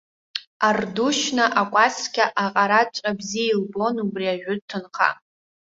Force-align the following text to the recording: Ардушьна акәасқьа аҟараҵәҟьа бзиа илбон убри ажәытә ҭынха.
Ардушьна 0.67 1.45
акәасқьа 1.61 2.25
аҟараҵәҟьа 2.43 3.11
бзиа 3.19 3.45
илбон 3.51 3.95
убри 4.03 4.27
ажәытә 4.33 4.63
ҭынха. 4.69 5.09